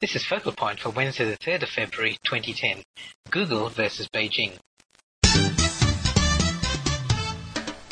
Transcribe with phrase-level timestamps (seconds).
[0.00, 2.84] This is Focal Point for Wednesday, the 3rd of February 2010.
[3.32, 4.52] Google versus Beijing.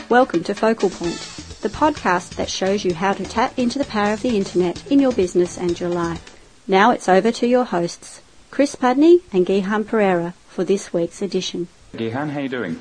[0.09, 1.19] Welcome to Focal Point,
[1.63, 5.01] the podcast that shows you how to tap into the power of the internet in
[5.01, 6.39] your business and your life.
[6.69, 11.67] Now it's over to your hosts, Chris Pudney and Gihan Perera, for this week's edition.
[11.93, 12.79] Gihan, how you doing?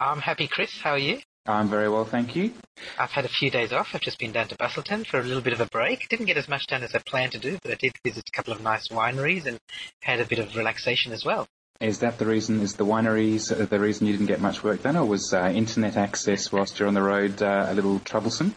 [0.00, 0.80] I'm happy, Chris.
[0.80, 1.20] How are you?
[1.44, 2.52] I'm very well, thank you.
[2.98, 3.94] I've had a few days off.
[3.94, 6.08] I've just been down to Busselton for a little bit of a break.
[6.08, 8.32] Didn't get as much done as I planned to do, but I did visit a
[8.32, 9.58] couple of nice wineries and
[10.00, 11.48] had a bit of relaxation as well.
[11.80, 12.60] Is that the reason?
[12.60, 15.50] Is the wineries uh, the reason you didn't get much work done, or was uh,
[15.52, 18.54] internet access whilst you're on the road uh, a little troublesome?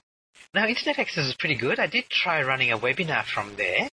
[0.55, 1.79] No, internet access is pretty good.
[1.79, 3.89] I did try running a webinar from there,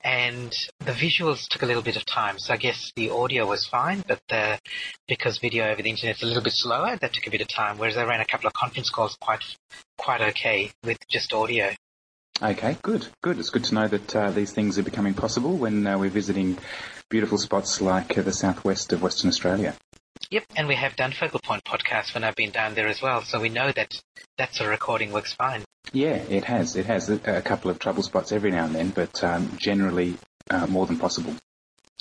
[0.00, 2.38] and the visuals took a little bit of time.
[2.38, 4.60] So I guess the audio was fine, but the,
[5.08, 7.48] because video over the internet is a little bit slower, that took a bit of
[7.48, 7.78] time.
[7.78, 9.42] Whereas I ran a couple of conference calls quite
[9.98, 11.72] quite okay with just audio.
[12.40, 13.40] Okay, good, good.
[13.40, 16.58] It's good to know that uh, these things are becoming possible when uh, we're visiting
[17.08, 19.74] beautiful spots like uh, the southwest of Western Australia.
[20.30, 23.22] Yep, and we have done Focal Point podcasts when I've been down there as well,
[23.22, 23.92] so we know that
[24.38, 25.64] that sort of recording works fine.
[25.92, 26.76] Yeah, it has.
[26.76, 30.16] It has a, a couple of trouble spots every now and then, but um, generally
[30.50, 31.34] uh, more than possible.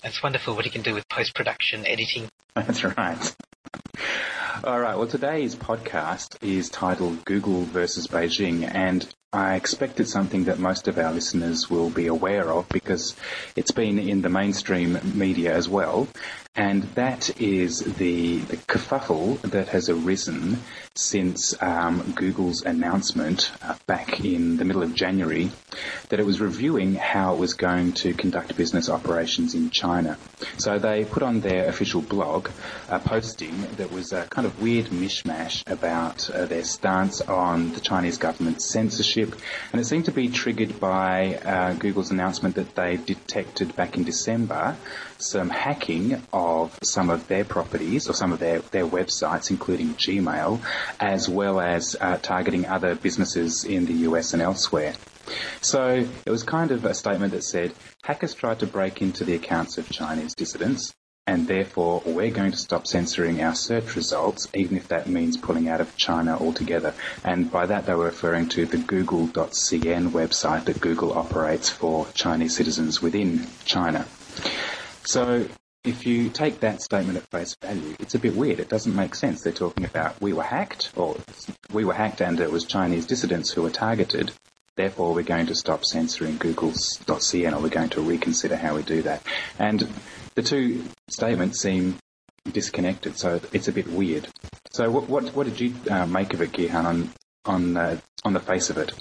[0.03, 2.27] It's wonderful what you can do with post production editing.
[2.55, 3.35] That's right.
[4.63, 4.95] All right.
[4.95, 10.87] Well, today's podcast is titled Google versus Beijing, and I expect it's something that most
[10.87, 13.15] of our listeners will be aware of because
[13.55, 16.07] it's been in the mainstream media as well.
[16.55, 20.59] And that is the, kerfuffle that has arisen
[20.93, 25.49] since um, Google's announcement uh, back in the middle of January
[26.09, 30.15] that it was reviewing how it was going to conduct business operations in China.
[30.57, 32.49] So they put on their official blog
[32.87, 37.79] a posting that was a kind of weird mishmash about uh, their stance on the
[37.79, 39.33] Chinese government's censorship,
[39.71, 44.03] and it seemed to be triggered by uh, Google's announcement that they detected back in
[44.03, 44.75] December
[45.17, 46.42] some hacking of
[46.81, 50.59] some of their properties or some of their, their websites, including Gmail,
[50.99, 54.93] as well as uh, targeting other businesses in the US and elsewhere.
[55.61, 57.73] So it was kind of a statement that said
[58.03, 60.93] hackers tried to break into the accounts of Chinese dissidents,
[61.25, 65.69] and therefore we're going to stop censoring our search results, even if that means pulling
[65.69, 66.93] out of China altogether.
[67.23, 72.55] And by that they were referring to the google.cn website that Google operates for Chinese
[72.55, 74.05] citizens within China.
[75.05, 75.47] So
[75.83, 78.59] if you take that statement at face value, it's a bit weird.
[78.59, 79.41] It doesn't make sense.
[79.41, 81.17] They're talking about we were hacked, or
[81.71, 84.31] we were hacked and it was Chinese dissidents who were targeted.
[84.75, 89.03] Therefore, we're going to stop censoring Google's.cn or we're going to reconsider how we do
[89.03, 89.21] that.
[89.59, 89.87] And
[90.35, 91.97] the two statements seem
[92.51, 94.27] disconnected, so it's a bit weird.
[94.71, 97.13] So, what what, what did you uh, make of it, Gihan, on
[97.45, 98.93] on uh, on the face of it?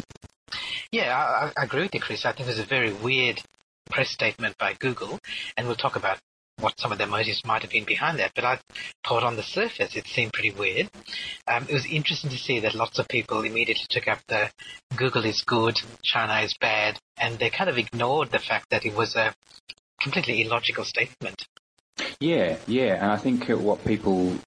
[0.91, 2.27] Yeah, I, I agree with you, Chris.
[2.27, 3.41] I think it was a very weird
[3.91, 5.19] press statement by Google,
[5.57, 6.19] and we'll talk about
[6.63, 8.33] what some of their motives might have been behind that.
[8.35, 8.59] But I
[9.07, 10.91] thought on the surface it seemed pretty weird.
[11.47, 14.51] Um, it was interesting to see that lots of people immediately took up the
[14.97, 18.95] Google is good, China is bad, and they kind of ignored the fact that it
[18.95, 19.35] was a
[20.01, 21.47] completely illogical statement.
[22.21, 24.39] Yeah, yeah, and I think what people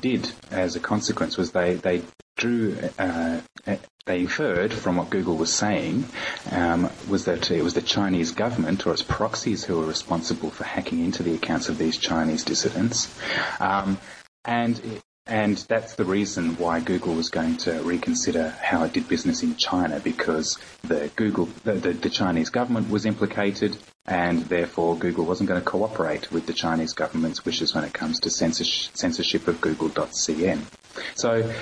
[0.00, 2.02] did as a consequence was they they
[2.36, 3.40] drew uh,
[4.06, 6.04] they inferred from what Google was saying
[6.52, 10.64] um, was that it was the Chinese government or its proxies who were responsible for
[10.64, 13.12] hacking into the accounts of these Chinese dissidents,
[13.60, 13.98] um,
[14.44, 14.80] and
[15.26, 19.56] and that's the reason why Google was going to reconsider how it did business in
[19.56, 23.76] China because the Google, the, the, the, Chinese government was implicated
[24.06, 28.20] and therefore Google wasn't going to cooperate with the Chinese government's wishes when it comes
[28.20, 30.60] to censorship of Google.cn.
[31.16, 31.52] So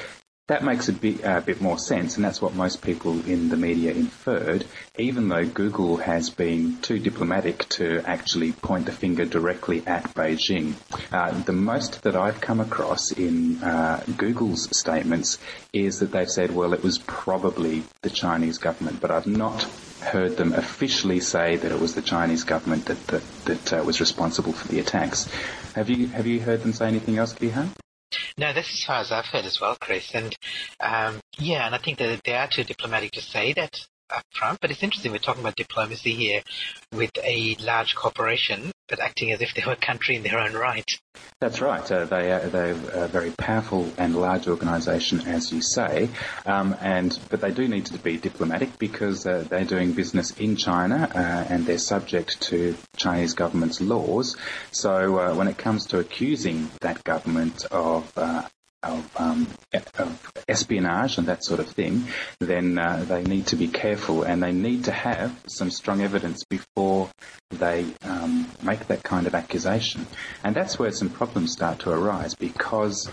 [0.46, 3.56] that makes a bit, uh, bit more sense, and that's what most people in the
[3.56, 4.66] media inferred,
[4.98, 10.74] even though Google has been too diplomatic to actually point the finger directly at Beijing.
[11.10, 15.38] Uh, the most that I've come across in uh, Google's statements
[15.72, 19.62] is that they've said, well, it was probably the Chinese government, but I've not
[20.02, 24.00] heard them officially say that it was the Chinese government that that, that uh, was
[24.00, 25.26] responsible for the attacks.
[25.74, 27.70] Have you have you heard them say anything else, Gihan?
[28.38, 30.10] No, that's as far as I've heard as well, Chris.
[30.14, 30.36] And
[30.80, 33.78] um, yeah, and I think that they are too diplomatic to say that
[34.14, 34.60] up front.
[34.60, 36.42] But it's interesting we're talking about diplomacy here
[36.92, 40.52] with a large corporation, but acting as if they were a country in their own
[40.52, 40.88] right.
[41.40, 41.90] That's right.
[41.90, 46.08] Uh, they are they're a very powerful and large organisation, as you say,
[46.46, 50.56] um, and but they do need to be diplomatic because uh, they're doing business in
[50.56, 51.18] China uh,
[51.52, 54.36] and they're subject to Chinese government's laws.
[54.70, 58.48] So uh, when it comes to accusing that government of uh,
[58.84, 59.48] of, um,
[59.98, 62.06] of, espionage and that sort of thing,
[62.38, 66.44] then uh, they need to be careful and they need to have some strong evidence
[66.44, 67.10] before
[67.50, 70.06] they um, make that kind of accusation.
[70.42, 73.10] And that's where some problems start to arise because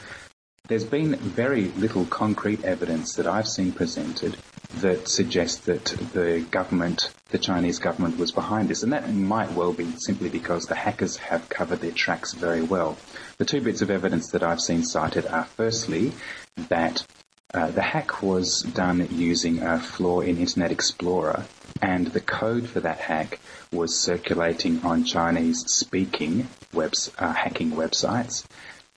[0.68, 4.38] there's been very little concrete evidence that I've seen presented
[4.76, 8.84] that suggests that the government, the Chinese government, was behind this.
[8.84, 12.98] And that might well be simply because the hackers have covered their tracks very well.
[13.42, 16.12] The two bits of evidence that I've seen cited are firstly
[16.70, 17.04] that
[17.52, 21.46] uh, the hack was done using a flaw in Internet Explorer,
[21.82, 23.40] and the code for that hack
[23.72, 28.46] was circulating on Chinese speaking webs, uh, hacking websites.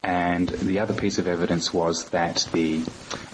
[0.03, 2.85] And the other piece of evidence was that the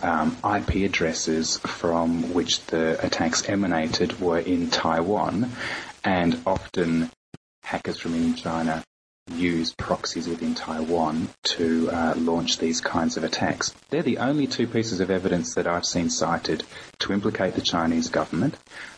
[0.04, 5.50] um, IP addresses from which the attacks emanated were in Taiwan,
[6.04, 7.10] and often
[7.64, 8.84] hackers from in China
[9.28, 13.74] use proxies within Taiwan to uh, launch these kinds of attacks.
[13.90, 16.64] They're the only two pieces of evidence that I've seen cited
[17.00, 18.56] to implicate the Chinese government.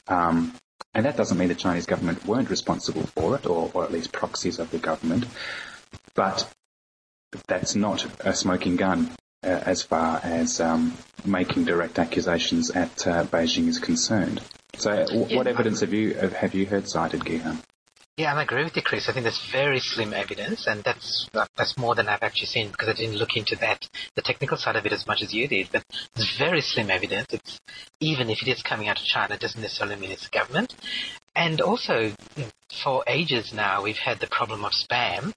[0.09, 0.55] Um,
[0.95, 4.13] and that doesn't mean the Chinese government weren't responsible for it, or, or at least
[4.13, 5.27] proxies of the government.
[6.15, 6.51] But
[7.47, 9.11] that's not a smoking gun
[9.43, 14.43] uh, as far as um, making direct accusations at uh, Beijing is concerned.
[14.77, 17.59] So, w- yeah, what evidence have you have you heard cited, Gihan?
[18.19, 19.09] Yeah, I agree with you, Chris.
[19.09, 22.91] I think there's very slim evidence, and that's that's more than I've actually seen because
[22.91, 25.71] I didn't look into that the technical side of it as much as you did.
[25.73, 25.83] But
[26.15, 27.29] it's very slim evidence.
[27.33, 27.59] It's
[28.01, 30.75] even if it is coming out of China, it doesn't necessarily mean it's the government.
[31.35, 32.13] And also,
[32.85, 35.33] for ages now, we've had the problem of spam,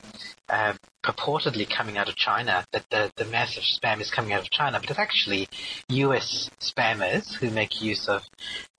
[0.49, 4.49] uh, purportedly coming out of China, that the, the massive spam is coming out of
[4.49, 5.47] China, but it's actually
[5.87, 8.23] US spammers who make use of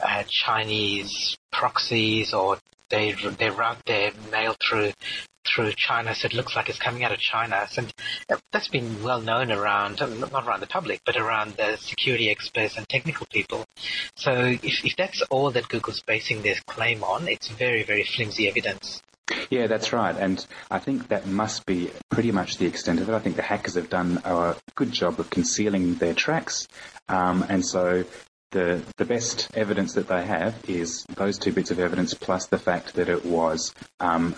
[0.00, 2.58] uh, Chinese proxies or
[2.90, 4.92] they they route their mail through
[5.46, 7.66] through China, so it looks like it's coming out of China.
[7.70, 7.84] So
[8.52, 12.88] that's been well known around, not around the public, but around the security experts and
[12.88, 13.64] technical people.
[14.16, 18.48] So if, if that's all that Google's basing their claim on, it's very, very flimsy
[18.48, 19.02] evidence.
[19.50, 20.16] Yeah, that's right.
[20.16, 23.14] And I think that must be pretty much the extent of it.
[23.14, 26.68] I think the hackers have done a good job of concealing their tracks.
[27.08, 28.04] Um, and so
[28.56, 32.58] the the best evidence that they have is those two bits of evidence plus the
[32.58, 34.34] fact that it was um,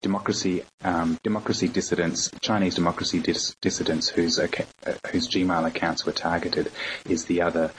[0.00, 4.46] democracy um, democracy dissidents, Chinese democracy dis- dissidents whose uh,
[5.12, 6.72] whose Gmail accounts were targeted
[7.06, 7.72] is the other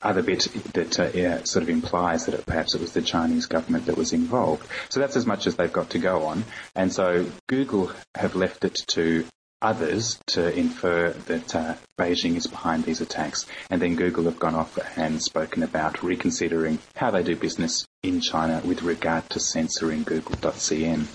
[0.00, 3.46] other bit that uh, yeah, sort of implies that it, perhaps it was the Chinese
[3.46, 4.66] government that was involved.
[4.88, 6.44] So that's as much as they've got to go on.
[6.74, 9.26] And so Google have left it to
[9.64, 13.46] others to infer that uh, Beijing is behind these attacks.
[13.70, 18.20] And then Google have gone off and spoken about reconsidering how they do business in
[18.20, 21.06] China with regard to censoring Google.cn.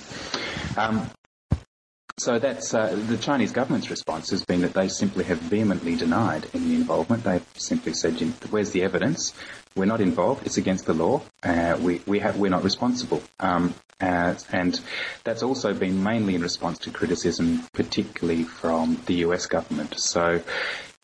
[0.77, 1.09] Um,
[2.17, 6.47] so that's uh, the Chinese government's response has been that they simply have vehemently denied
[6.53, 7.23] any involvement.
[7.23, 8.19] They've simply said,
[8.49, 9.33] "Where's the evidence?
[9.79, 10.45] We're not involved.
[10.45, 11.21] It's against the law.
[11.41, 14.77] Uh, we we have we're not responsible." Um, uh, and
[15.23, 19.97] that's also been mainly in response to criticism, particularly from the US government.
[19.97, 20.41] So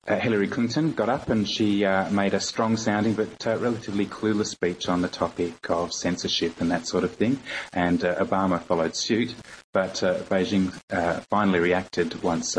[0.07, 4.07] uh, Hillary Clinton got up and she uh, made a strong sounding but uh, relatively
[4.07, 7.39] clueless speech on the topic of censorship and that sort of thing.
[7.71, 9.33] And uh, Obama followed suit.
[9.71, 9.95] But
[10.29, 10.73] Beijing
[11.29, 12.57] finally reacted once,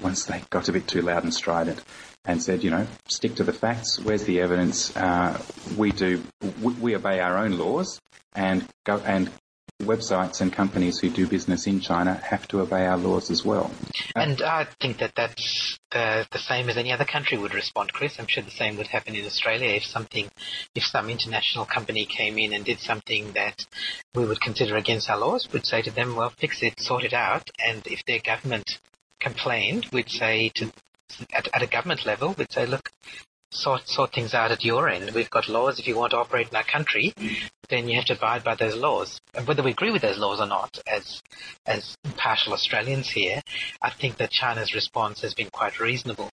[0.00, 1.82] once they got a bit too loud and strident
[2.24, 3.98] and said, you know, stick to the facts.
[4.00, 4.96] Where's the evidence?
[4.96, 5.40] Uh,
[5.76, 6.22] we do,
[6.62, 8.00] we, obey our own laws
[8.34, 9.30] and go and
[9.82, 13.70] websites and companies who do business in China have to obey our laws as well.
[14.14, 18.18] And I think that that's the, the same as any other country would respond, Chris.
[18.18, 20.30] I'm sure the same would happen in Australia if something,
[20.74, 23.66] if some international company came in and did something that
[24.14, 27.12] we would consider against our laws, we'd say to them, well, fix it, sort it
[27.12, 27.50] out.
[27.64, 28.78] And if their government
[29.20, 30.72] complained, we'd say to
[31.32, 32.90] at, at, a government level, we'd say, look,
[33.50, 35.10] sort sort things out at your end.
[35.14, 35.78] We've got laws.
[35.78, 37.14] If you want to operate in our country,
[37.68, 39.20] then you have to abide by those laws.
[39.34, 41.22] And whether we agree with those laws or not, as
[41.66, 43.40] as partial Australians here,
[43.80, 46.30] I think that China's response has been quite reasonable.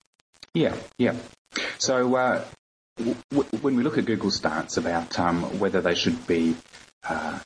[0.53, 1.15] Yeah, yeah.
[1.77, 2.45] So uh,
[2.97, 6.55] w- when we look at Google's stance about um, whether they should be
[7.07, 7.39] uh,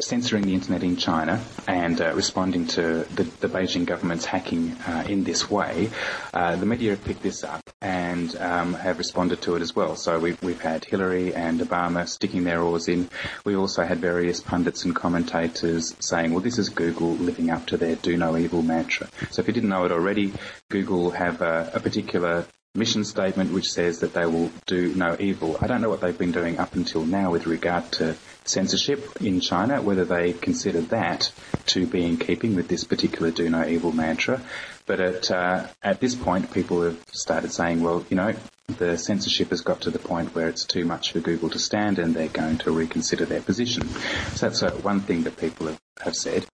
[0.00, 5.04] censoring the internet in China and uh, responding to the, the, Beijing government's hacking uh,
[5.08, 5.90] in this way,
[6.32, 9.96] uh, the media have picked this up and um, have responded to it as well.
[9.96, 13.10] So we've, we've had Hillary and Obama sticking their oars in.
[13.44, 17.76] We also had various pundits and commentators saying, well, this is Google living up to
[17.76, 19.08] their do no evil mantra.
[19.32, 20.32] So if you didn't know it already,
[20.68, 25.58] Google have a, a particular mission statement which says that they will do no evil.
[25.60, 28.16] I don't know what they've been doing up until now with regard to
[28.48, 31.32] censorship in China, whether they consider that
[31.66, 34.40] to be in keeping with this particular do no evil mantra.
[34.86, 38.34] But at, uh, at this point, people have started saying, well, you know,
[38.66, 41.98] the censorship has got to the point where it's too much for Google to stand
[41.98, 43.88] and they're going to reconsider their position.
[44.34, 46.46] So that's uh, one thing that people have, have said.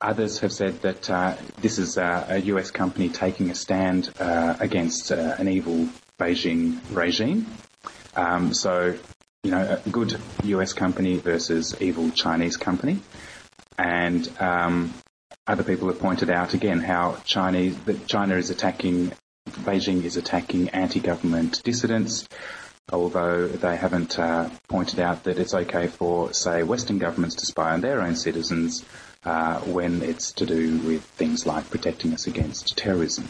[0.00, 4.56] Others have said that uh, this is uh, a US company taking a stand uh,
[4.60, 7.46] against uh, an evil Beijing regime.
[8.14, 8.96] Um, so,
[9.44, 12.98] you know, a good US company versus evil Chinese company.
[13.78, 14.94] And um,
[15.46, 19.12] other people have pointed out again how Chinese that China is attacking
[19.50, 22.26] Beijing is attacking anti-government dissidents,
[22.90, 27.72] although they haven't uh, pointed out that it's okay for, say, Western governments to spy
[27.72, 28.84] on their own citizens
[29.24, 33.28] uh, when it's to do with things like protecting us against terrorism.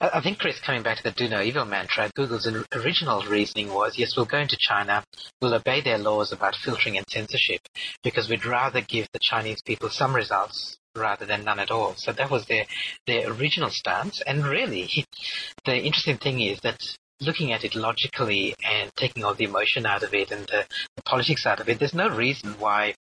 [0.00, 3.96] I think, Chris, coming back to the do no evil mantra, Google's original reasoning was,
[3.96, 5.04] yes, we'll go into China,
[5.40, 7.60] we'll obey their laws about filtering and censorship,
[8.02, 11.94] because we'd rather give the Chinese people some results rather than none at all.
[11.96, 12.66] So that was their,
[13.06, 14.20] their original stance.
[14.26, 14.88] And really,
[15.64, 16.80] the interesting thing is that
[17.20, 20.64] looking at it logically and taking all the emotion out of it and the,
[20.96, 22.94] the, politics out of it, there's no reason why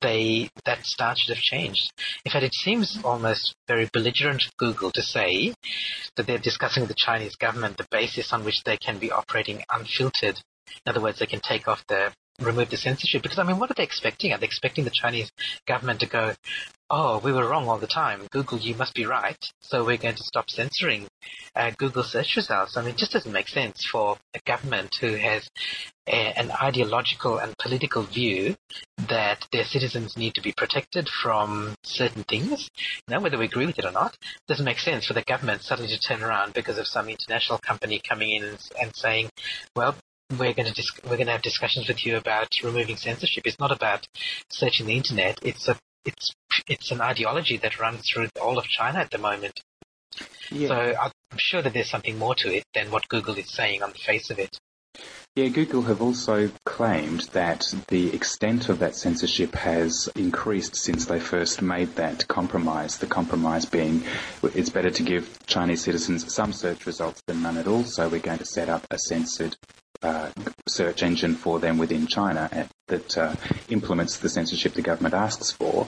[0.00, 1.92] they that stance should have changed.
[2.24, 5.54] In fact, it seems almost very belligerent of Google to say
[6.16, 9.62] that they're discussing with the Chinese government the basis on which they can be operating
[9.70, 10.40] unfiltered.
[10.84, 13.70] In other words, they can take off the remove the censorship because I mean, what
[13.70, 14.32] are they expecting?
[14.32, 15.30] Are they expecting the Chinese
[15.66, 16.34] government to go,
[16.88, 18.26] "Oh, we were wrong all the time.
[18.30, 19.38] Google, you must be right.
[19.60, 21.08] So we're going to stop censoring
[21.54, 25.14] uh, Google search results." I mean, it just doesn't make sense for a government who
[25.14, 25.48] has
[26.06, 28.56] a, an ideological and political view
[29.08, 32.68] that their citizens need to be protected from certain things.
[33.08, 35.62] Now, whether we agree with it or not, it doesn't make sense for the government
[35.62, 39.30] suddenly to turn around because of some international company coming in and, and saying,
[39.76, 39.94] "Well,
[40.38, 43.46] we're going to dis- we're going to have discussions with you about removing censorship.
[43.46, 44.06] It's not about
[44.48, 45.38] searching the internet.
[45.42, 46.32] It's a it's
[46.66, 49.60] it's an ideology that runs through all of China at the moment.
[50.50, 50.68] Yeah.
[50.68, 53.90] So I'm sure that there's something more to it than what Google is saying on
[53.90, 54.58] the face of it.
[55.36, 61.20] Yeah, Google have also claimed that the extent of that censorship has increased since they
[61.20, 62.98] first made that compromise.
[62.98, 64.02] The compromise being
[64.42, 68.20] it's better to give Chinese citizens some search results than none at all, so we're
[68.20, 69.56] going to set up a censored
[70.02, 70.30] uh,
[70.66, 73.34] search engine for them within China that uh,
[73.68, 75.86] implements the censorship the government asks for.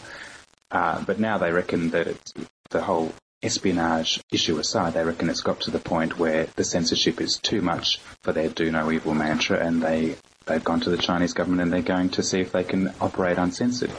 [0.71, 2.33] Uh, but now they reckon that
[2.71, 7.21] the whole espionage issue aside, they reckon it's got to the point where the censorship
[7.21, 10.16] is too much for their do no evil mantra and they,
[10.47, 13.38] they've gone to the Chinese government and they're going to see if they can operate
[13.38, 13.90] uncensored.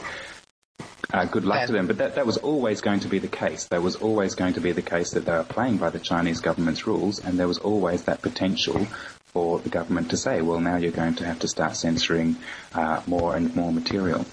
[1.14, 1.86] Uh, good luck to them.
[1.86, 3.66] But that, that was always going to be the case.
[3.66, 6.40] There was always going to be the case that they were playing by the Chinese
[6.40, 8.88] government's rules, and there was always that potential
[9.34, 12.36] for the government to say, well, now you're going to have to start censoring
[12.76, 14.26] uh, more and more material.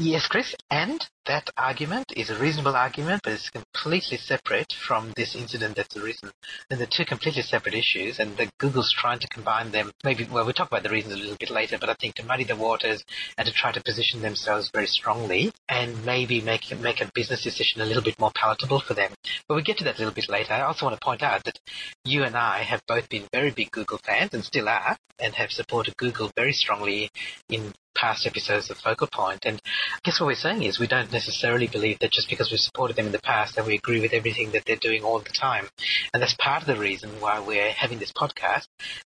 [0.00, 5.34] Yes, Chris, and that argument is a reasonable argument, but it's completely separate from this
[5.34, 6.30] incident that's arisen.
[6.70, 9.90] And they're two completely separate issues, and the Google's trying to combine them.
[10.04, 12.24] Maybe, well, we'll talk about the reasons a little bit later, but I think to
[12.24, 13.02] muddy the waters
[13.36, 17.82] and to try to position themselves very strongly and maybe make make a business decision
[17.82, 19.10] a little bit more palatable for them.
[19.48, 20.52] But we'll get to that a little bit later.
[20.52, 21.58] I also want to point out that
[22.04, 25.50] you and I have both been very big Google fans and still are, and have
[25.50, 27.10] supported Google very strongly
[27.48, 29.44] in past episodes of Focal Point.
[29.44, 32.60] And I guess what we're saying is we don't necessarily believe that just because we've
[32.60, 35.30] supported them in the past that we agree with everything that they're doing all the
[35.30, 35.66] time.
[36.14, 38.66] And that's part of the reason why we're having this podcast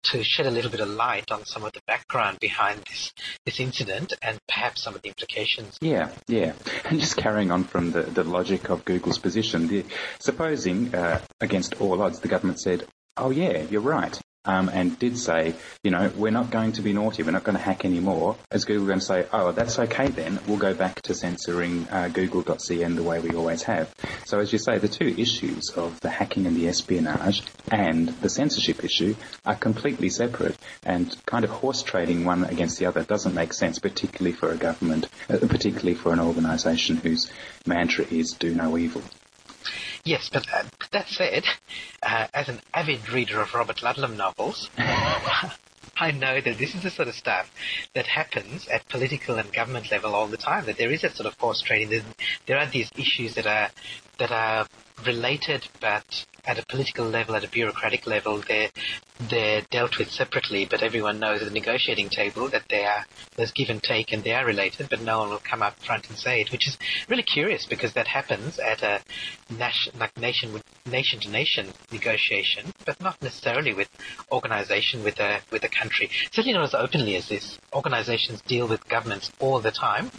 [0.04, 3.12] to shed a little bit of light on some of the background behind this
[3.44, 5.76] this incident and perhaps some of the implications.
[5.80, 6.52] Yeah, yeah.
[6.84, 9.84] And just carrying on from the, the logic of Google's position, the,
[10.20, 15.18] supposing uh, against all odds the government said, oh yeah, you're right um, and did
[15.18, 18.36] say, you know, we're not going to be naughty, we're not going to hack anymore,
[18.52, 22.08] is Google going to say, oh, that's okay then, we'll go back to censoring uh,
[22.08, 23.92] google.cn the way we always have.
[24.24, 28.28] So as you say, the two issues of the hacking and the espionage and the
[28.28, 33.34] censorship issue are completely separate and kind of horse trading one against the other doesn't
[33.34, 37.30] make sense, particularly for a government, uh, particularly for an organisation whose
[37.66, 39.02] mantra is do no evil.
[40.04, 41.44] Yes, but uh, that said,
[42.02, 44.70] uh, as an avid reader of Robert Ludlum novels,
[45.98, 47.46] I know that this is the sort of stuff
[47.94, 50.66] that happens at political and government level all the time.
[50.66, 51.90] That there is that sort of horse trading.
[51.90, 52.04] There,
[52.46, 53.70] there are these issues that are
[54.18, 54.66] that are
[55.04, 56.04] related, but
[56.46, 58.70] at a political level, at a bureaucratic level, they're
[59.30, 63.04] they're dealt with separately, but everyone knows at the negotiating table that they are,
[63.36, 66.08] there's give and take and they are related, but no one will come up front
[66.08, 66.76] and say it, which is
[67.08, 69.00] really curious because that happens at a
[69.50, 73.88] nation, like nation, nation to nation negotiation, but not necessarily with
[74.30, 76.10] organization with a, with a country.
[76.30, 77.58] Certainly not as openly as this.
[77.72, 80.10] Organizations deal with governments all the time,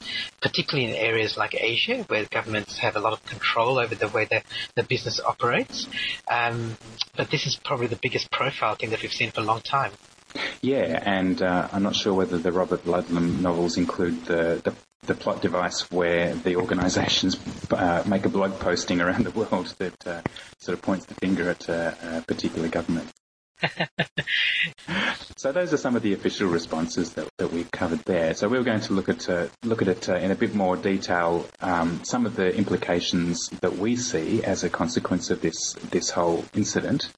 [0.42, 4.26] particularly in areas like Asia where governments have a lot of control over the way
[4.26, 4.42] the,
[4.76, 5.88] the business operates.
[6.30, 6.78] Um,
[7.16, 9.92] but this is probably the biggest profile thing that we've seen for a long time.
[10.62, 14.74] Yeah, and uh, I'm not sure whether the Robert Ludlum novels include the, the,
[15.06, 17.38] the plot device where the organisations
[17.72, 20.22] uh, make a blog posting around the world that uh,
[20.60, 23.10] sort of points the finger at a, a particular government.
[25.36, 28.34] so those are some of the official responses that, that we've covered there.
[28.34, 30.54] So we are going to look at uh, look at it uh, in a bit
[30.56, 31.46] more detail.
[31.62, 36.46] Um, some of the implications that we see as a consequence of this this whole
[36.54, 37.12] incident,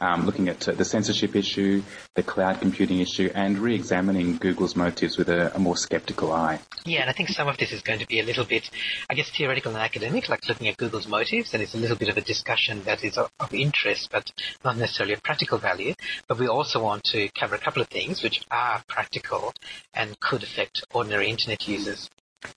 [0.00, 1.82] um, looking at the censorship issue,
[2.14, 6.58] the cloud computing issue, and re-examining Google's motives with a, a, more skeptical eye.
[6.84, 8.70] Yeah, and I think some of this is going to be a little bit,
[9.08, 12.08] I guess, theoretical and academic, like looking at Google's motives, and it's a little bit
[12.08, 14.30] of a discussion that is of, of interest, but
[14.64, 15.94] not necessarily of practical value.
[16.28, 19.52] But we also want to cover a couple of things which are practical
[19.94, 22.08] and could affect ordinary internet users.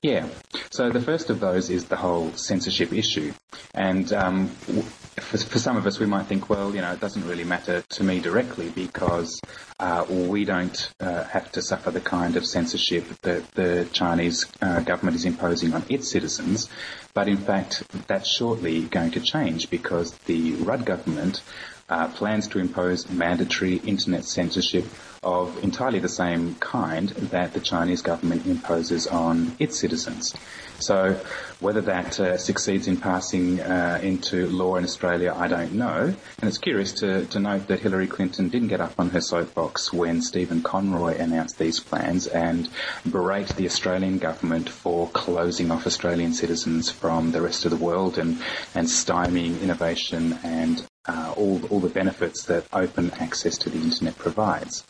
[0.01, 0.27] Yeah.
[0.69, 3.33] So the first of those is the whole censorship issue.
[3.73, 7.27] And um, for, for, some of us, we might think, well, you know, it doesn't
[7.27, 9.41] really matter to me directly because
[9.79, 14.79] uh, we don't uh, have to suffer the kind of censorship that the Chinese uh,
[14.81, 16.69] government is imposing on its citizens.
[17.13, 21.41] But in fact, that's shortly going to change because the Rudd government
[21.89, 24.85] uh, plans to impose mandatory internet censorship
[25.23, 30.33] of entirely the same kind that the Chinese government imposes on its citizens.
[30.79, 31.19] So
[31.59, 36.13] whether that uh, succeeds in passing uh, into law in Australia, I don't know.
[36.41, 39.93] And it's curious to, to note that Hillary Clinton didn't get up on her soapbox
[39.93, 42.69] when Stephen Conroy announced these plans and
[43.09, 48.17] berate the Australian government for closing off Australian citizens from the rest of the world
[48.17, 48.41] and,
[48.75, 54.17] and stymieing innovation and uh, all, all the benefits that open access to the internet
[54.17, 54.85] provides.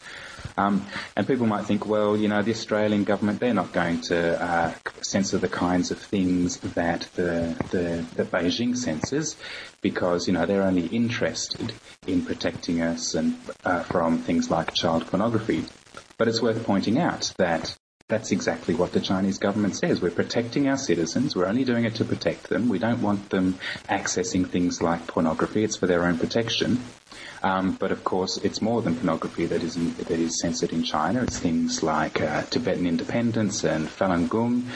[0.57, 4.41] Um, and people might think, well, you know, the Australian government, they're not going to
[4.41, 9.35] uh, censor the kinds of things that the, the, Beijing censors
[9.81, 11.73] because, you know, they're only interested
[12.05, 15.65] in protecting us and uh, from things like child pornography.
[16.17, 17.75] But it's worth pointing out that
[18.09, 20.01] that's exactly what the Chinese government says.
[20.01, 21.35] We're protecting our citizens.
[21.35, 22.69] We're only doing it to protect them.
[22.69, 23.57] We don't want them
[23.89, 25.63] accessing things like pornography.
[25.63, 26.79] It's for their own protection.
[27.41, 30.83] Um, but of course, it's more than pornography that is in, that is censored in
[30.83, 31.23] China.
[31.23, 34.67] It's things like uh, Tibetan independence and Falun Gong,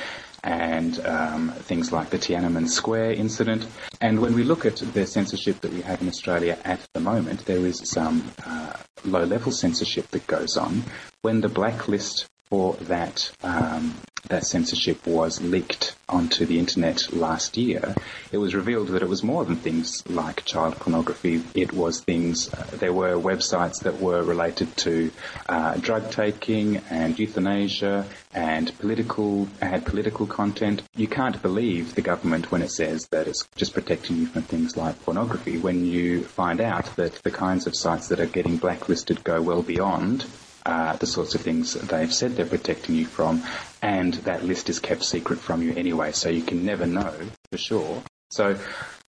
[0.43, 3.67] and um, things like the Tiananmen Square incident.
[4.02, 7.45] And when we look at the censorship that we have in Australia at the moment,
[7.45, 8.73] there is some uh,
[9.04, 10.84] low-level censorship that goes on.
[11.21, 13.93] When the blacklist for that um,
[14.29, 17.95] that censorship was leaked onto the internet last year,
[18.31, 21.41] it was revealed that it was more than things like child pornography.
[21.53, 22.53] It was things.
[22.53, 25.12] Uh, there were websites that were related to
[25.47, 30.81] uh, drug taking and euthanasia and political had political content.
[30.95, 34.75] You can't believe the government when it says that it's just protecting you from things
[34.77, 35.57] like pornography.
[35.57, 39.63] When you find out that the kinds of sites that are getting blacklisted go well
[39.63, 40.25] beyond
[40.67, 43.41] uh, the sorts of things they've said they're protecting you from,
[43.82, 47.13] and that list is kept secret from you anyway, so you can never know
[47.49, 48.03] for sure.
[48.32, 48.58] So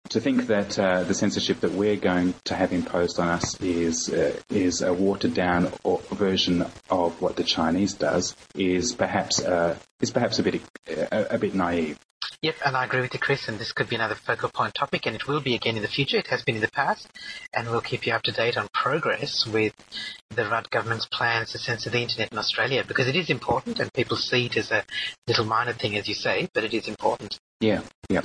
[0.09, 4.09] to think that uh, the censorship that we're going to have imposed on us is
[4.09, 5.71] uh, is a watered down
[6.11, 11.37] version of what the Chinese does is perhaps uh, is perhaps a bit a, a
[11.37, 11.99] bit naive.
[12.43, 15.05] Yep, and I agree with you, Chris, and this could be another focal point topic,
[15.05, 16.17] and it will be again in the future.
[16.17, 17.07] It has been in the past,
[17.53, 19.73] and we'll keep you up to date on progress with
[20.29, 23.93] the Rudd government's plans to censor the internet in Australia, because it is important, and
[23.93, 24.83] people see it as a
[25.25, 27.39] little minor thing, as you say, but it is important.
[27.61, 28.23] Yeah, yeah.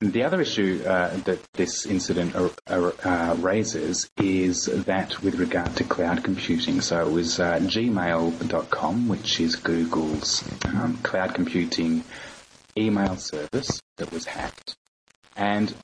[0.00, 5.84] The other issue uh, that this incident uh, uh, raises is that with regard to
[5.84, 6.80] cloud computing.
[6.80, 12.02] So it was uh, gmail.com, which is Google's um, cloud computing
[12.76, 14.76] email service that was hacked.
[15.36, 15.74] And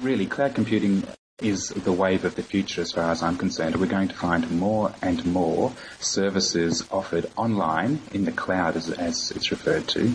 [0.00, 1.04] really, cloud computing
[1.40, 3.76] is the wave of the future as far as I'm concerned.
[3.76, 9.30] We're going to find more and more services offered online in the cloud as, as,
[9.30, 10.12] it's referred to,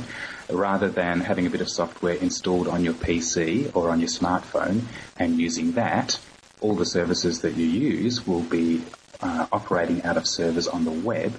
[0.49, 4.81] rather than having a bit of software installed on your PC or on your smartphone
[5.17, 6.19] and using that.
[6.61, 8.83] All the services that you use will be
[9.21, 11.33] uh, operating out of servers on the web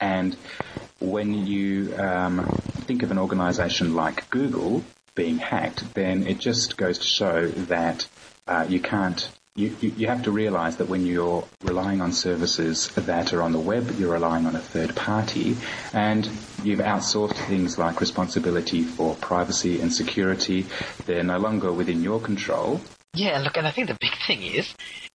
[0.00, 0.36] and
[0.98, 2.48] when you um,
[2.86, 8.06] think of an organization like Google being hacked, then it just goes to show that
[8.46, 12.88] uh, you can't you, you, you have to realize that when you're relying on services
[12.90, 15.56] that are on the web, you're relying on a third party,
[15.94, 16.28] and
[16.62, 20.66] you've outsourced things like responsibility for privacy and security.
[21.06, 22.82] They're no longer within your control.
[23.14, 24.74] Yeah, look, and I think the big thing is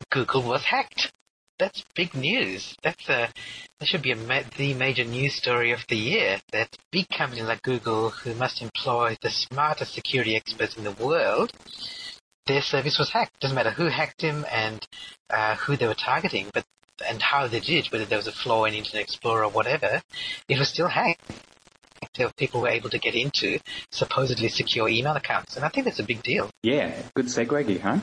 [0.10, 1.12] Google was hacked.
[1.62, 2.76] That's big news.
[2.82, 3.30] That's a
[3.80, 6.40] that should be ma- the major news story of the year.
[6.52, 11.54] That big company like Google, who must employ the smartest security experts in the world,
[12.48, 13.40] their service was hacked.
[13.42, 14.84] Doesn't matter who hacked him and
[15.30, 16.66] uh, who they were targeting, but
[17.08, 20.02] and how they did, whether there was a flaw in Internet Explorer or whatever,
[20.50, 21.22] it was still hacked.
[22.38, 23.60] People were able to get into
[23.92, 26.50] supposedly secure email accounts, and I think that's a big deal.
[26.64, 28.00] Yeah, good segue, huh?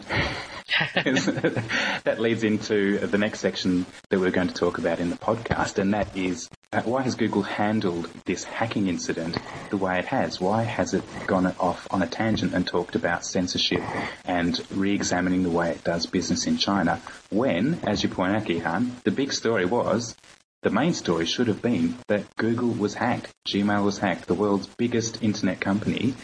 [2.05, 5.79] that leads into the next section that we're going to talk about in the podcast,
[5.79, 9.39] and that is uh, why has Google handled this hacking incident
[9.71, 10.39] the way it has?
[10.39, 13.83] Why has it gone off on a tangent and talked about censorship
[14.27, 19.03] and re-examining the way it does business in China when, as you point out, Gihan,
[19.03, 20.15] the big story was
[20.62, 23.33] the main story should have been that Google was hacked.
[23.47, 24.27] Gmail was hacked.
[24.27, 26.14] The world's biggest internet company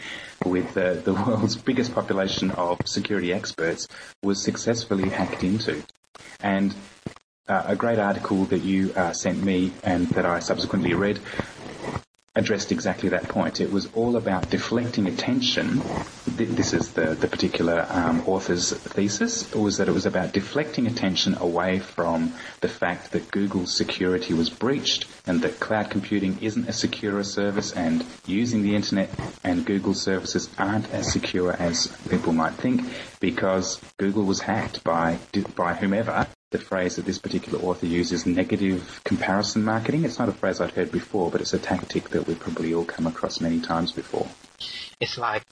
[0.45, 3.87] with uh, the world's biggest population of security experts
[4.21, 5.83] was successfully hacked into.
[6.41, 6.75] And
[7.47, 11.19] uh, a great article that you uh, sent me and that I subsequently read
[12.35, 13.61] addressed exactly that point.
[13.61, 15.81] It was all about deflecting attention.
[16.27, 21.35] This is the, the particular um, author's thesis, was that it was about deflecting attention
[21.35, 26.73] away from the fact that Google's security was breached and that cloud computing isn't a
[26.73, 29.09] secure service and using the internet
[29.43, 32.81] and Google services aren't as secure as people might think
[33.21, 35.19] because Google was hacked by,
[35.55, 40.05] by whomever the phrase that this particular author uses, negative comparison marketing.
[40.05, 42.85] It's not a phrase I'd heard before, but it's a tactic that we've probably all
[42.85, 44.27] come across many times before.
[44.99, 45.43] It's like,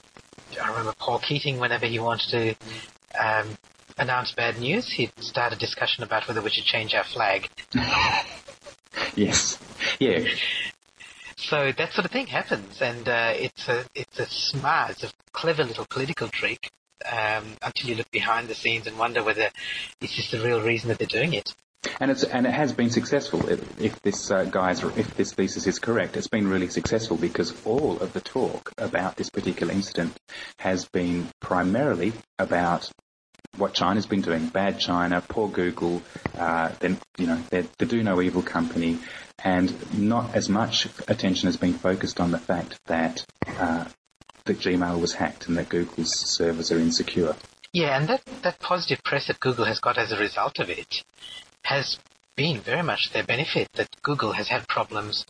[0.62, 2.56] I remember Paul Keating, whenever he wanted to
[3.19, 3.58] um,
[3.97, 7.49] announce bad news, he'd start a discussion about whether we should change our flag.
[9.15, 9.58] yes.
[9.99, 10.25] Yeah.
[11.38, 15.12] So that sort of thing happens, and uh, it's a it's a smart, it's a
[15.34, 16.71] clever little political trick
[17.12, 19.50] um, until you look behind the scenes and wonder whether
[20.02, 21.54] it's just the real reason that they're doing it.
[22.00, 23.48] And it's and it has been successful.
[23.50, 28.00] If this uh, guy's if this thesis is correct, it's been really successful because all
[28.00, 30.16] of the talk about this particular incident
[30.60, 32.89] has been primarily about
[33.58, 34.48] what China's been doing.
[34.48, 36.02] Bad China, poor Google,
[36.38, 39.00] uh, then you know they're the do no evil company,
[39.44, 43.26] and not as much attention has been focused on the fact that
[43.60, 43.86] uh,
[44.45, 47.36] that Gmail was hacked and that Google's servers are insecure.
[47.71, 51.03] Yeah, and that, that positive press that Google has got as a result of it
[51.63, 51.97] has
[52.36, 55.25] been very much their benefit, that Google has had problems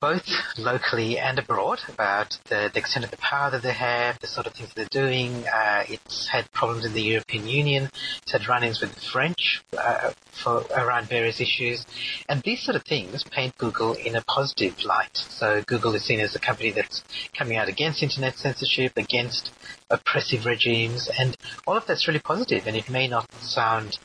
[0.00, 4.26] both locally and abroad about the, the, extent of the power that they have, the
[4.26, 5.44] sort of things they're doing.
[5.48, 7.90] Uh, it's had problems in the European Union.
[8.22, 11.84] It's had run-ins with the French uh, for around various issues,
[12.28, 15.16] and these sort of things paint Google in a positive light.
[15.16, 17.02] So Google is seen as a company that's
[17.36, 19.52] coming out against internet censorship, against
[19.90, 22.66] oppressive regimes, and all of that's really positive.
[22.66, 23.98] And it may not sound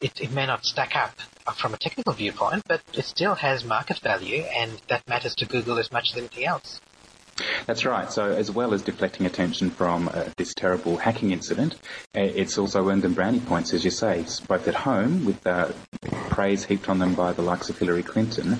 [0.00, 1.20] it, it may not stack up
[1.56, 5.78] from a technical viewpoint, but it still has market value, and that matters to Google
[5.78, 6.80] as much as anything else.
[7.66, 8.10] That's right.
[8.10, 11.74] So, as well as deflecting attention from uh, this terrible hacking incident,
[12.16, 15.70] uh, it's also earned them brownie points, as you say, both at home with uh,
[16.30, 18.58] praise heaped on them by the likes of Hillary Clinton,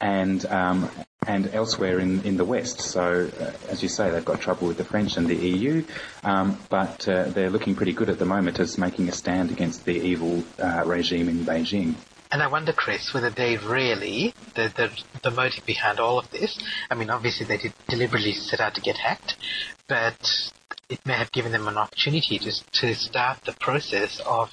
[0.00, 0.90] and um,
[1.26, 2.80] and elsewhere in, in the West.
[2.80, 5.84] So, uh, as you say, they've got trouble with the French and the EU,
[6.22, 9.84] um, but uh, they're looking pretty good at the moment as making a stand against
[9.84, 11.94] the evil uh, regime in Beijing.
[12.30, 14.90] And I wonder, Chris, whether they really, the, the,
[15.22, 16.58] the motive behind all of this,
[16.90, 19.36] I mean, obviously they did deliberately set out to get hacked,
[19.88, 20.50] but
[20.88, 24.50] it may have given them an opportunity to, to start the process of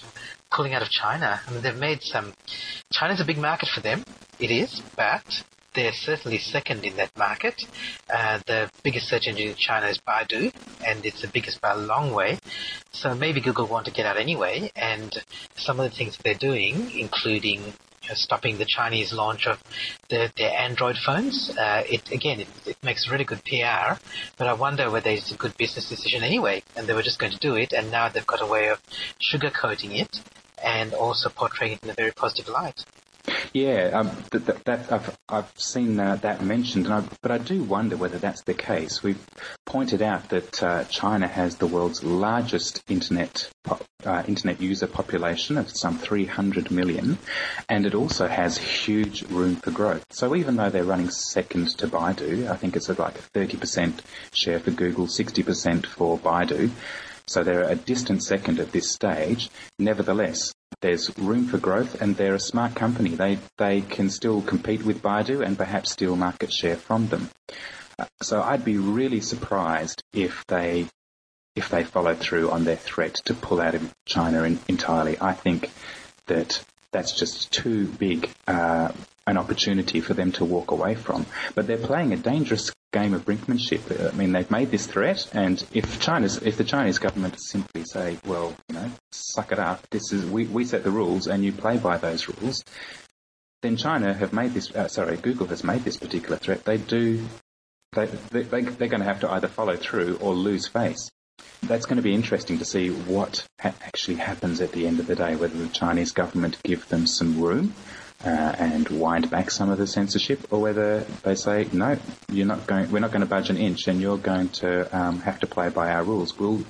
[0.52, 1.42] pulling out of China.
[1.46, 2.34] I mean, they've made some,
[2.92, 4.04] China's a big market for them.
[4.40, 5.44] It is, but
[5.74, 7.66] they're certainly second in that market.
[8.14, 10.54] Uh, the biggest search engine in China is Baidu,
[10.86, 12.40] and it's the biggest by a long way.
[12.92, 15.16] So maybe Google want to get out anyway, and
[15.56, 17.74] some of the things they're doing, including
[18.14, 19.58] stopping the Chinese launch of
[20.10, 21.50] the, their Android phones.
[21.58, 23.96] Uh, it again, it, it, makes really good PR,
[24.38, 26.64] but I wonder whether it's a good business decision anyway.
[26.76, 28.82] And they were just going to do it, and now they've got a way of
[29.22, 30.20] sugarcoating it
[30.64, 32.84] and also portraying it in a very positive light.
[33.54, 37.64] Yeah, um, that, that, that, I've, I've seen uh, that mentioned, I, but I do
[37.64, 39.02] wonder whether that's the case.
[39.02, 39.24] We've
[39.66, 43.50] pointed out that uh, China has the world's largest internet
[44.06, 47.18] uh, internet user population of some 300 million,
[47.70, 50.06] and it also has huge room for growth.
[50.10, 54.00] So even though they're running second to Baidu, I think it's like a 30%
[54.34, 56.72] share for Google, 60% for Baidu
[57.28, 59.50] So they're a distant second at this stage.
[59.80, 63.12] Nevertheless, there's room for growth and they're a smart company.
[63.12, 67.30] They, they can still compete with Baidu and perhaps steal market share from them.
[67.98, 70.88] Uh, so I'd be really surprised if they
[71.56, 75.18] if they follow through on their threat to pull out of China in, entirely.
[75.22, 75.70] I think
[76.26, 78.92] that that's just too big uh,
[79.28, 81.26] an opportunity for them to walk away from.
[81.56, 84.14] But they're playing a dangerous game of brinkmanship.
[84.14, 88.18] I mean, they've made this threat, and if China's, if the Chinese government simply say,
[88.26, 89.90] "Well, you know, suck it up.
[89.90, 92.64] This is we, we set the rules, and you play by those rules,"
[93.62, 94.74] then China have made this.
[94.74, 96.66] Uh, sorry, Google has made this particular threat.
[96.66, 97.26] They do.
[97.94, 101.12] They, they, they, they're going to have to either follow through or lose face
[101.64, 105.08] that's going to be interesting to see what ha- actually happens at the end of
[105.08, 107.74] the day, whether the Chinese government give them some room
[108.24, 111.98] uh, and wind back some of the censorship, or whether they say, no,
[112.30, 115.20] you're not going, we're not going to budge an inch and you're going to um,
[115.22, 116.38] have to play by our rules.
[116.38, 116.64] Will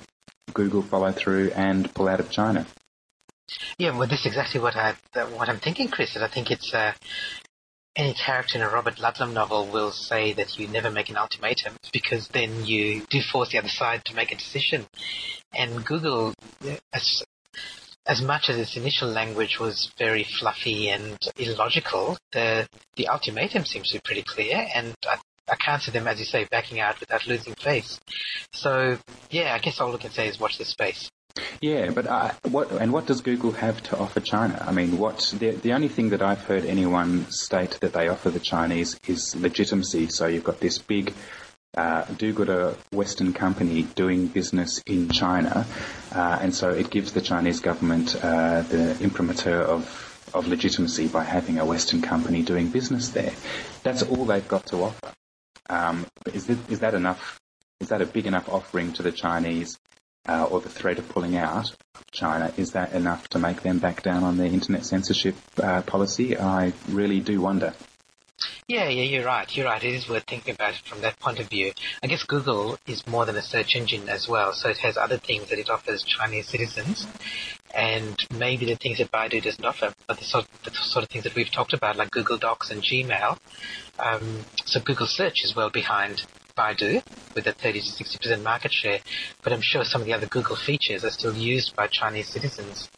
[0.52, 2.66] Google follow through and pull out of China?
[3.78, 4.94] Yeah, well, this is exactly what I
[5.36, 6.16] what I'm thinking, Chris.
[6.16, 6.94] Is I think it's uh,
[7.96, 11.74] any character in a Robert Ludlum novel will say that you never make an ultimatum
[11.92, 14.86] because then you do force the other side to make a decision.
[15.52, 16.34] And Google,
[18.06, 23.88] as, much as its initial language was very fluffy and illogical, the, the ultimatum seems
[23.88, 25.16] to be pretty clear and I,
[25.48, 28.00] I can't see them, as you say, backing out without losing face.
[28.52, 28.98] So,
[29.30, 31.10] yeah, I guess all I can say is watch this space.
[31.60, 34.62] Yeah, but uh, what and what does Google have to offer China?
[34.64, 38.30] I mean, what the the only thing that I've heard anyone state that they offer
[38.30, 40.10] the Chinese is legitimacy.
[40.10, 41.12] So you've got this big
[41.76, 45.66] uh, do-gooder Western company doing business in China,
[46.14, 51.22] uh, and so it gives the Chinese government uh, the imprimatur of of legitimacy by
[51.22, 53.32] having a Western company doing business there.
[53.84, 55.12] That's all they've got to offer.
[55.68, 57.40] Um, is, that, is that enough?
[57.78, 59.78] Is that a big enough offering to the Chinese
[60.28, 63.78] uh, or the threat of pulling out of China, is that enough to make them
[63.78, 66.36] back down on their internet censorship uh, policy?
[66.36, 67.74] I really do wonder.
[68.68, 69.48] Yeah, yeah, you're right.
[69.54, 69.82] You're right.
[69.82, 71.72] It is worth thinking about it from that point of view.
[72.02, 75.18] I guess Google is more than a search engine as well, so it has other
[75.18, 77.06] things that it offers Chinese citizens,
[77.74, 81.24] and maybe the things that Baidu doesn't offer, but the sort, the sort of things
[81.24, 83.38] that we've talked about, like Google Docs and Gmail.
[83.98, 86.22] Um, so Google Search is well behind
[86.56, 87.02] Baidu
[87.34, 89.00] with a 30 to 60% market share,
[89.42, 92.88] but I'm sure some of the other Google features are still used by Chinese citizens.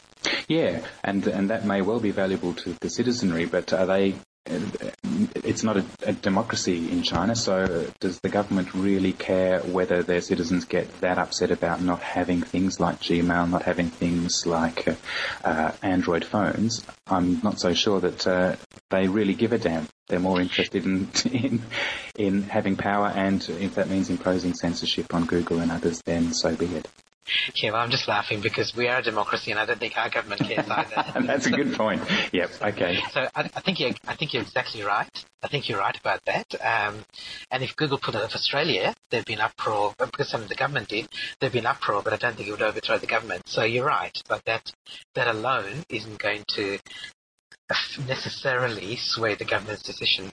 [0.48, 4.14] Yeah, and and that may well be valuable to the citizenry, but are they
[4.46, 10.20] it's not a, a, democracy in China, so does the government really care whether their
[10.20, 14.94] citizens get that upset about not having things like Gmail, not having things like uh,
[15.44, 16.84] uh, Android phones?
[17.06, 18.56] I'm not so sure that uh,
[18.90, 19.88] they really give a damn.
[20.08, 21.62] They're more interested in, in
[22.16, 26.54] in having power, and if that means imposing censorship on Google and others, then so
[26.54, 26.88] be it.
[27.54, 30.10] Yeah, well, I'm just laughing because we are a democracy, and I don't think our
[30.10, 31.04] government cares either.
[31.26, 32.02] That's a good point.
[32.32, 32.50] Yep.
[32.62, 32.98] Okay.
[33.12, 35.08] So I, I, think you're, I think you're exactly right.
[35.42, 36.54] I think you're right about that.
[36.60, 37.04] Um,
[37.50, 40.54] and if Google put it of Australia, there'd be an uproar because some of the
[40.54, 41.08] government did.
[41.40, 43.48] There'd be an uproar, but I don't think it would overthrow the government.
[43.48, 44.16] So you're right.
[44.28, 44.72] But that
[45.14, 46.78] that alone isn't going to
[48.06, 50.30] necessarily sway the government's decision.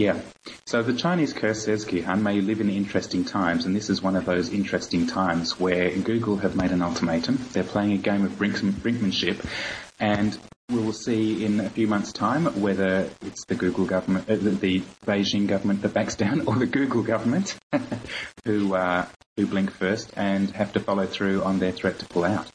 [0.00, 0.18] Yeah.
[0.64, 4.00] So the Chinese curse says, Gihan, may you live in interesting times, and this is
[4.00, 7.38] one of those interesting times where Google have made an ultimatum.
[7.52, 9.44] They're playing a game of brinkmanship,
[9.98, 10.38] and
[10.70, 14.80] we will see in a few months' time whether it's the Google government, uh, the
[15.04, 17.58] Beijing government that backs down, or the Google government
[18.46, 19.04] who uh,
[19.36, 22.50] who blink first and have to follow through on their threat to pull out.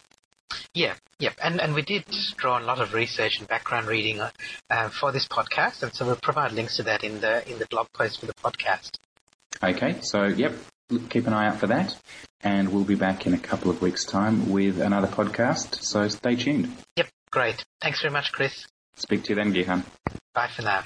[0.74, 2.06] Yeah, yeah, and and we did
[2.38, 6.16] draw a lot of research and background reading uh, for this podcast, and so we'll
[6.16, 8.92] provide links to that in the in the blog post for the podcast.
[9.64, 10.54] Okay, so yep,
[11.10, 11.96] keep an eye out for that,
[12.42, 15.84] and we'll be back in a couple of weeks' time with another podcast.
[15.84, 16.76] So stay tuned.
[16.98, 17.66] Yep, great.
[17.82, 18.68] Thanks very much, Chris.
[18.96, 19.84] Speak to you then, Gihan.
[20.34, 20.84] Bye for now.